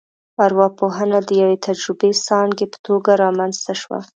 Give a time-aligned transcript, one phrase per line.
[0.45, 3.99] ارواپوهنه د یوې تجربوي ځانګې په توګه رامنځته شوه